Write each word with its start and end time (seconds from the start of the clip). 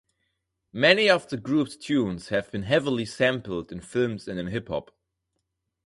Many 0.73 1.11
of 1.11 1.29
the 1.29 1.37
group's 1.37 1.77
tunes 1.77 2.29
have 2.29 2.49
been 2.51 2.63
heavily 2.63 3.05
sampled 3.05 3.71
in 3.71 3.81
films 3.81 4.27
and 4.27 4.39
in 4.39 4.47
hip-hop. 4.47 4.89